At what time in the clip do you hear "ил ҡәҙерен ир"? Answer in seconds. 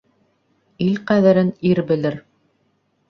0.87-1.83